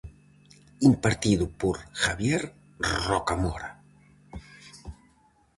[0.89, 3.83] Impartido por Javier Rocamora.